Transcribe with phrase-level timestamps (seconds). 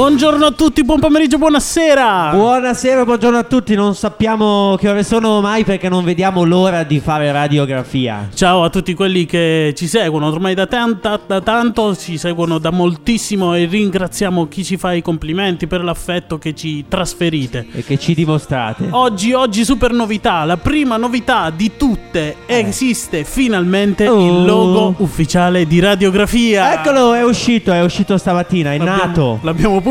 [0.00, 2.30] Buongiorno a tutti, buon pomeriggio, buonasera.
[2.32, 3.74] Buonasera, buongiorno a tutti.
[3.74, 8.30] Non sappiamo che ore sono mai perché non vediamo l'ora di fare radiografia.
[8.32, 12.70] Ciao a tutti quelli che ci seguono ormai da, tanta, da tanto, ci seguono da
[12.70, 17.66] moltissimo e ringraziamo chi ci fa i complimenti per l'affetto che ci trasferite.
[17.70, 18.86] E che ci dimostrate.
[18.92, 22.60] Oggi, oggi super novità, la prima novità di tutte, Eh.
[22.60, 24.24] esiste finalmente Oh.
[24.24, 26.72] il logo ufficiale di radiografia.
[26.80, 29.38] Eccolo, è uscito, è uscito stamattina, è L'abbiamo- nato.
[29.42, 29.88] L'abbiamo pubblicato.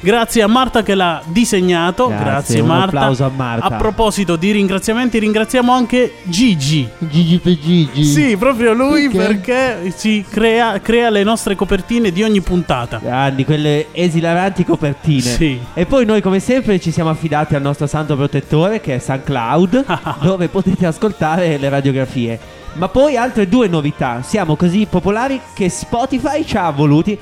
[0.00, 2.08] Grazie a Marta che l'ha disegnato.
[2.08, 2.86] Grazie, Grazie, un Marta.
[2.86, 3.64] applauso a Marta.
[3.66, 6.88] A proposito di ringraziamenti, ringraziamo anche Gigi.
[6.98, 8.04] Gigi per Gigi.
[8.04, 9.76] Sì, proprio lui Perché?
[9.78, 12.98] perché ci crea, crea le nostre copertine di ogni puntata.
[13.02, 15.20] Grandi, quelle esilaranti copertine.
[15.20, 15.58] Sì.
[15.74, 19.84] E poi noi come sempre ci siamo affidati al nostro santo protettore che è SoundCloud,
[20.22, 22.38] dove potete ascoltare le radiografie.
[22.74, 24.22] Ma poi altre due novità.
[24.22, 27.18] Siamo così popolari che Spotify ci ha voluti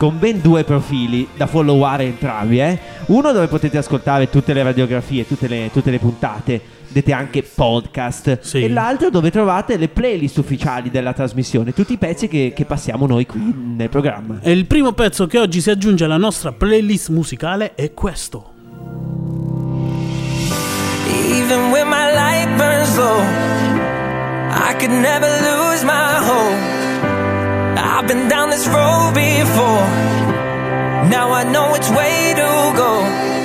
[0.00, 2.78] con ben due profili da followare entrambi, eh.
[3.08, 8.38] Uno dove potete ascoltare tutte le radiografie, tutte le, tutte le puntate, vedete anche podcast.
[8.40, 8.62] Sì.
[8.62, 13.06] E l'altro dove trovate le playlist ufficiali della trasmissione, tutti i pezzi che, che passiamo
[13.06, 14.38] noi qui nel programma.
[14.40, 18.52] E il primo pezzo che oggi si aggiunge alla nostra playlist musicale è questo.
[21.28, 23.20] Even when my light burns low,
[24.48, 26.79] I could never lose my hope.
[28.10, 29.86] Been down this road before.
[31.14, 33.39] Now I know which way to go.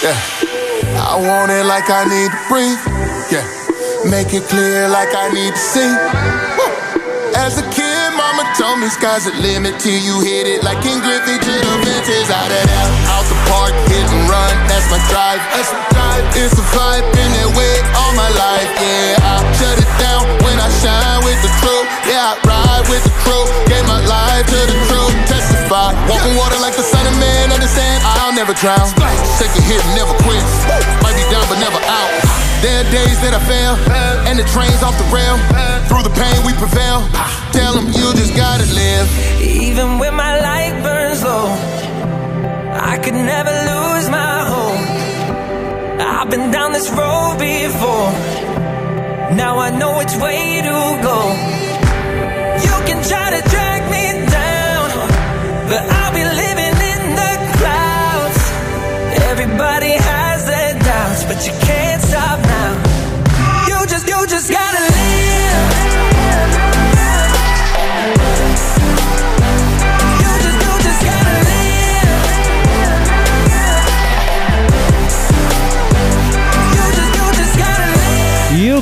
[0.00, 0.16] Yeah.
[0.96, 2.80] I want it like I need to breathe.
[3.28, 3.44] Yeah.
[4.08, 5.92] Make it clear like I need to see.
[6.56, 6.72] Woo.
[7.36, 10.64] As a kid, mama told me sky's the limit till you hit it.
[10.64, 12.32] Like King Griffey to the fences.
[12.32, 14.56] Out of there, out the park, hit and run.
[14.72, 15.44] That's my drive.
[15.52, 16.24] That's my drive.
[16.32, 18.72] It's a vibe, been that way all my life.
[18.80, 19.44] Yeah, I
[28.40, 28.88] never drown.
[29.36, 30.40] Take a hit never quit.
[31.04, 32.08] Might be down, but never out.
[32.64, 33.76] There are days that I fail,
[34.24, 35.36] and the train's off the rail.
[35.88, 37.04] Through the pain, we prevail.
[37.52, 39.06] Tell them you just gotta live.
[39.44, 41.52] Even when my light burns low,
[42.80, 44.80] I could never lose my hope.
[46.00, 48.08] I've been down this road before.
[49.36, 51.18] Now I know which way to go.
[52.64, 54.88] You can try to drag me down,
[55.68, 56.59] but I'll be living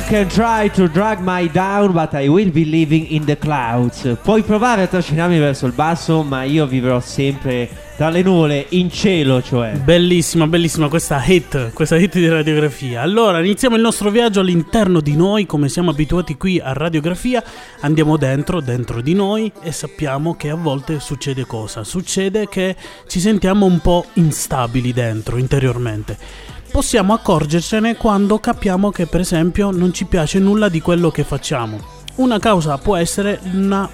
[0.09, 4.17] can try to drag my down, but I will be living in the clouds.
[4.23, 8.89] Puoi provare a trascinarmi verso il basso, ma io vivrò sempre tra le nuvole, in
[8.89, 9.73] cielo, cioè.
[9.73, 13.03] Bellissima, bellissima questa hit, questa hit di radiografia.
[13.03, 17.43] Allora, iniziamo il nostro viaggio all'interno di noi, come siamo abituati qui a radiografia.
[17.81, 21.83] Andiamo dentro, dentro di noi e sappiamo che a volte succede cosa?
[21.83, 22.75] Succede che
[23.07, 26.57] ci sentiamo un po' instabili dentro, interiormente.
[26.71, 31.79] Possiamo accorgercene quando capiamo che, per esempio, non ci piace nulla di quello che facciamo.
[32.15, 33.89] Una causa può essere una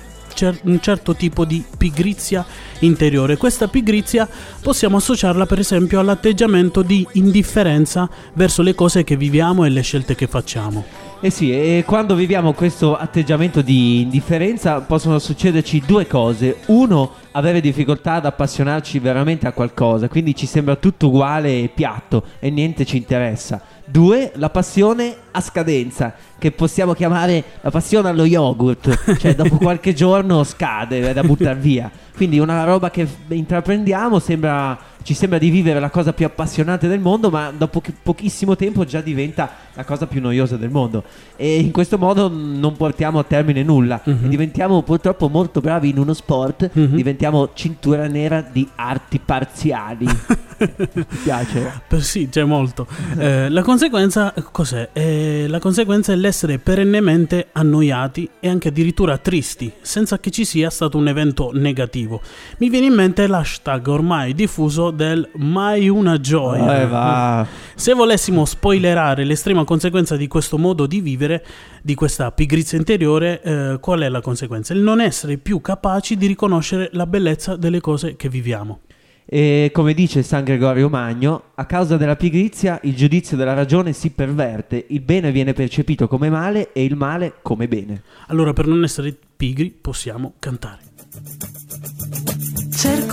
[0.64, 2.46] un certo tipo di pigrizia
[2.80, 3.38] interiore.
[3.38, 4.28] Questa pigrizia
[4.62, 10.14] possiamo associarla per esempio all'atteggiamento di indifferenza verso le cose che viviamo e le scelte
[10.14, 11.05] che facciamo.
[11.22, 16.58] Eh sì, e quando viviamo questo atteggiamento di indifferenza possono succederci due cose.
[16.68, 22.24] Uno, avere difficoltà ad appassionarci veramente a qualcosa, quindi ci sembra tutto uguale e piatto
[22.40, 23.62] e niente ci interessa.
[23.86, 29.94] Due, la passione a scadenza, che possiamo chiamare la passione allo yogurt, cioè dopo qualche
[29.94, 31.90] giorno scade, è da buttare via.
[32.16, 37.00] Quindi una roba che intraprendiamo sembra, ci sembra di vivere la cosa più appassionante del
[37.00, 41.04] mondo, ma dopo pochissimo tempo già diventa la cosa più noiosa del mondo.
[41.36, 44.02] E in questo modo non portiamo a termine nulla.
[44.04, 50.08] E diventiamo purtroppo molto bravi in uno sport, diventiamo cintura nera di arti parziali.
[50.58, 51.82] Ti piace?
[52.00, 52.88] Sì, c'è molto.
[53.18, 54.90] Eh, la conseguenza cos'è?
[54.94, 60.72] Eh, la conseguenza è l'essere perennemente annoiati e anche addirittura tristi, senza che ci sia
[60.72, 62.22] stato un evento negativo.
[62.58, 67.44] Mi viene in mente l'hashtag ormai diffuso del Mai una gioia.
[67.44, 67.48] Eh.
[67.76, 71.46] Se volessimo spoilerare l'estrema conseguenza di questo modo di vivere,
[71.82, 74.74] di questa pigrizia interiore, eh, qual è la conseguenza?
[74.74, 78.80] Il non essere più capaci di riconoscere la bellezza delle cose che viviamo.
[79.28, 84.12] E come dice San Gregorio Magno, a causa della pigrizia il giudizio della ragione si
[84.12, 88.04] perverte, il bene viene percepito come male e il male come bene.
[88.28, 90.80] Allora, per non essere pigri, possiamo cantare.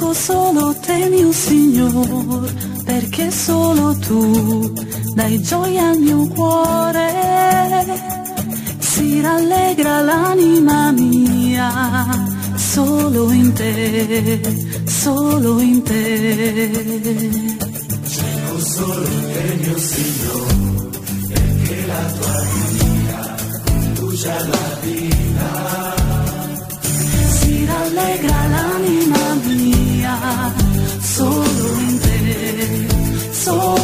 [0.03, 2.53] Cerco solo te, mio Signor,
[2.85, 4.73] perché solo tu
[5.15, 7.07] dai gioia al mio cuore.
[8.81, 12.27] Si rallegra l'anima mia,
[12.57, 14.41] solo in te,
[14.87, 17.61] solo in te.
[19.79, 20.13] si
[33.43, 33.82] solo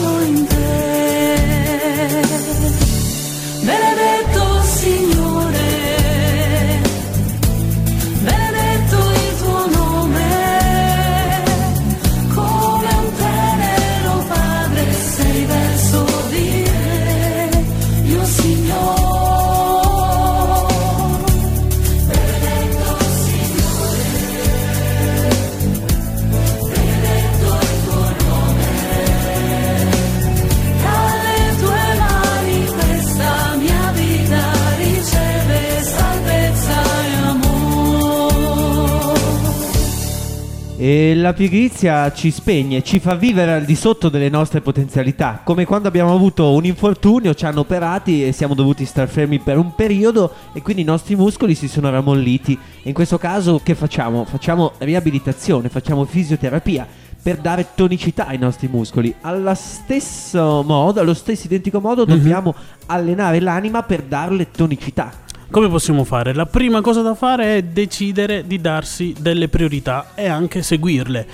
[40.91, 45.67] E la pigrizia ci spegne, ci fa vivere al di sotto delle nostre potenzialità, come
[45.67, 49.75] quando abbiamo avuto un infortunio, ci hanno operati e siamo dovuti star fermi per un
[49.75, 52.59] periodo e quindi i nostri muscoli si sono ramolliti.
[52.83, 54.25] E in questo caso che facciamo?
[54.25, 56.87] Facciamo riabilitazione, facciamo fisioterapia
[57.23, 59.15] per dare tonicità ai nostri muscoli.
[59.21, 62.55] Allo stesso modo, allo stesso identico modo, dobbiamo
[62.87, 65.27] allenare l'anima per darle tonicità.
[65.51, 66.35] Come possiamo fare?
[66.35, 71.27] La prima cosa da fare è decidere di darsi delle priorità e anche seguirle.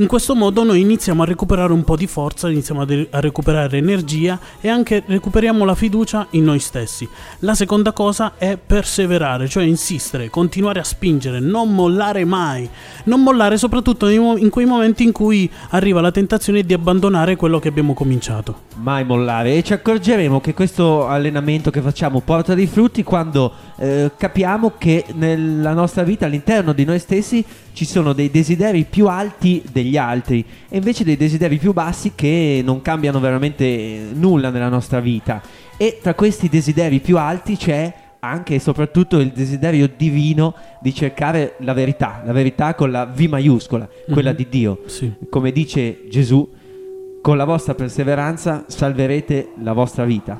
[0.00, 3.18] In questo modo noi iniziamo a recuperare un po' di forza, iniziamo a, de- a
[3.18, 7.08] recuperare energia e anche recuperiamo la fiducia in noi stessi.
[7.40, 12.70] La seconda cosa è perseverare, cioè insistere, continuare a spingere, non mollare mai.
[13.06, 17.66] Non mollare soprattutto in quei momenti in cui arriva la tentazione di abbandonare quello che
[17.66, 18.66] abbiamo cominciato.
[18.76, 24.12] mai mollare e ci accorgeremo che questo allenamento che facciamo porta dei frutti quando eh,
[24.16, 27.44] capiamo che nella nostra vita all'interno di noi stessi
[27.78, 32.60] ci sono dei desideri più alti degli altri e invece dei desideri più bassi che
[32.64, 35.40] non cambiano veramente nulla nella nostra vita
[35.76, 41.54] e tra questi desideri più alti c'è anche e soprattutto il desiderio divino di cercare
[41.60, 44.36] la verità, la verità con la V maiuscola, quella Mhm.
[44.36, 44.80] di Dio.
[44.86, 45.12] Sì.
[45.30, 46.50] Come dice Gesù,
[47.22, 50.36] con la vostra perseveranza salverete la vostra vita.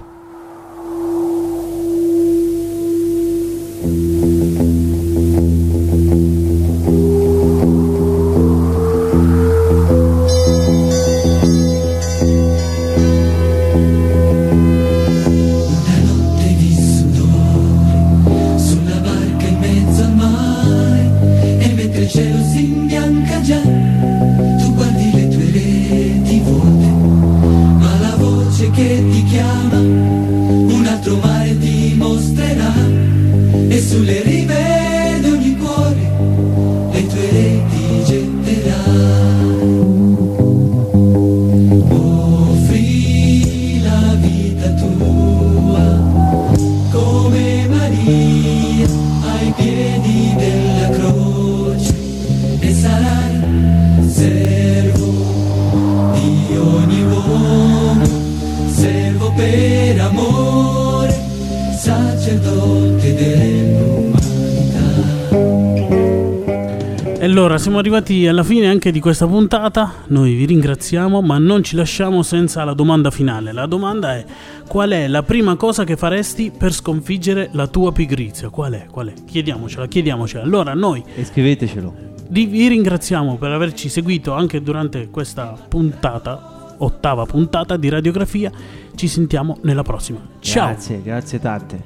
[67.58, 71.74] Allora siamo arrivati alla fine anche di questa puntata, noi vi ringraziamo ma non ci
[71.74, 73.52] lasciamo senza la domanda finale.
[73.52, 74.24] La domanda è
[74.68, 78.48] qual è la prima cosa che faresti per sconfiggere la tua pigrizia?
[78.48, 78.86] Qual è?
[78.88, 79.12] Qual è?
[79.26, 80.44] Chiediamocela, chiediamocela.
[80.44, 81.94] Allora noi E scrivetecelo.
[82.28, 88.52] vi, ringraziamo per averci seguito anche durante questa puntata, ottava puntata di radiografia.
[88.94, 90.20] Ci sentiamo nella prossima.
[90.38, 90.66] Ciao!
[90.66, 91.82] Grazie, grazie tante.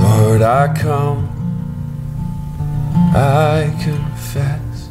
[0.00, 1.37] Lord, I come,
[3.18, 4.90] I confess,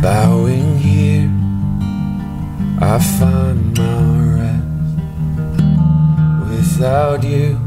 [0.00, 1.28] bowing here,
[2.80, 4.02] I find my
[4.38, 4.62] rest.
[6.48, 7.58] Without you,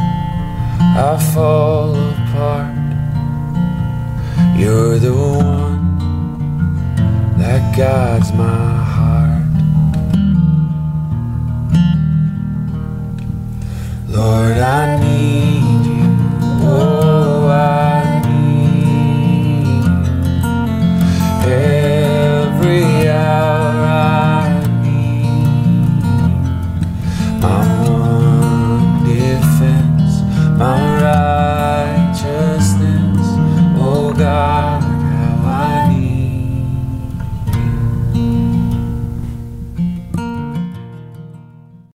[0.00, 2.74] I fall apart.
[4.56, 5.98] You're the one
[7.36, 9.44] that guides my heart.
[14.08, 14.56] Lord,